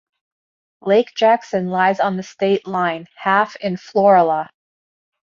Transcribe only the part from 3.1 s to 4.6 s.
half in Florala.